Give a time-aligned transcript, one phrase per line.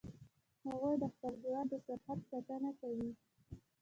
[0.67, 3.09] هغوی د خپل هیواد د سرحد ساتنه کوي